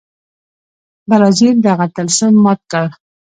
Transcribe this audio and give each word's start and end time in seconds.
برازیل 1.09 1.55
دغه 1.67 1.85
طلسم 1.95 2.33
مات 2.43 2.61
کړ. 2.71 2.87